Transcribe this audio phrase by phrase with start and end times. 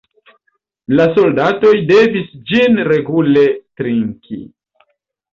[0.99, 3.43] La soldatoj devis ĝin regule
[3.81, 4.39] trinki.